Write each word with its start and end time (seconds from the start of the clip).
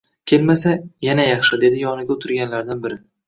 Kelmasa, 0.29 0.71
yana 1.09 1.27
yaxshi, 1.27 1.59
dedi 1.65 1.83
yonida 1.85 2.17
o`tirganlardan 2.17 2.85
biri 2.87 2.99